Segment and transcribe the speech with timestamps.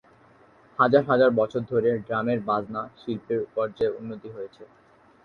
[0.79, 4.63] হাজার হাজার বছর ধরে ড্রামের বাজনা শিল্পের পর্যায়ে উন্নিত হয়েছে।